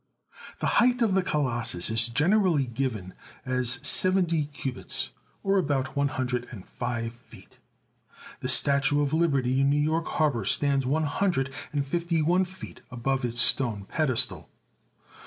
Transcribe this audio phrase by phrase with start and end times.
[0.57, 3.13] The height of the Colossus is generally given
[3.45, 5.11] as seventy cubits,
[5.43, 7.59] or about one hundred and five feet.
[8.39, 12.45] The Statue of Liberty in New York har bour stands one hundred and fifty one
[12.45, 14.49] feet above its stone pedestal.